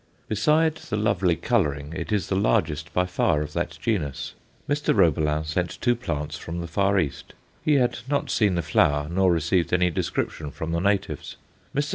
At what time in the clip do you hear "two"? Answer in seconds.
5.79-5.95